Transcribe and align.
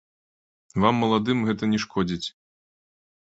Вам, 0.83 0.95
маладым, 1.03 1.37
гэта 1.49 1.63
не 1.75 1.79
шкодзіць. 1.85 2.27